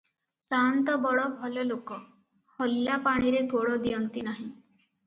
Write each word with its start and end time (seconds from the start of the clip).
ସାଆନ୍ତ 0.43 0.95
ବଡ଼ 1.03 1.27
ଭଲଲୋକ, 1.41 1.99
ହଲିଲା 2.63 2.99
ପାଣିରେ 3.07 3.47
ଗୋଡ଼ 3.55 3.81
ଦିଅନ୍ତି 3.87 4.27
ନାହିଁ। 4.33 4.53